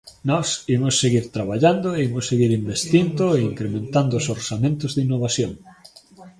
Nós 0.29 0.47
imos 0.75 0.95
seguir 1.03 1.25
traballando 1.35 1.89
e 1.93 2.01
imos 2.09 2.25
seguir 2.31 2.51
investindo 2.61 3.25
e 3.33 3.39
incrementando 3.51 4.13
os 4.19 4.29
orzamentos 4.37 4.91
de 4.93 5.01
innovación. 5.05 5.51